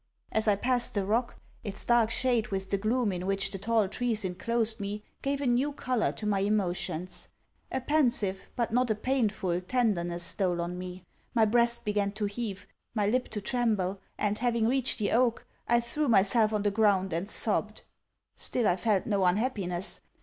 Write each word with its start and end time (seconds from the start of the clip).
As 0.31 0.47
I 0.47 0.55
passed 0.55 0.95
the 0.95 1.05
rock, 1.05 1.35
its 1.63 1.85
dark 1.85 2.09
shade, 2.09 2.47
with 2.47 2.71
the 2.71 2.77
gloom 2.79 3.11
in 3.11 3.27
which 3.27 3.51
the 3.51 3.59
tall 3.59 3.87
trees 3.87 4.25
inclosed 4.25 4.79
me, 4.79 5.03
gave 5.21 5.41
a 5.41 5.45
new 5.45 5.71
colour 5.71 6.11
to 6.13 6.25
my 6.25 6.39
emotions. 6.39 7.27
A 7.71 7.79
pensive, 7.81 8.45
but 8.55 8.71
not 8.73 8.89
a 8.89 8.95
painful, 8.95 9.61
tenderness 9.61 10.23
stole 10.23 10.59
on 10.59 10.75
me. 10.79 11.03
My 11.35 11.45
breast 11.45 11.85
began 11.85 12.13
to 12.13 12.25
heave, 12.25 12.65
my 12.95 13.05
lip 13.05 13.27
to 13.29 13.41
tremble: 13.41 14.01
and, 14.17 14.39
having 14.39 14.65
reached 14.67 14.97
the 14.97 15.11
oak, 15.11 15.45
I 15.67 15.79
threw 15.79 16.07
myself 16.07 16.51
on 16.51 16.63
the 16.63 16.71
ground 16.71 17.13
and 17.13 17.29
sobbed. 17.29 17.83
Still 18.33 18.67
I 18.67 18.77
felt 18.77 19.05
no 19.05 19.23
unhappiness. 19.25 20.01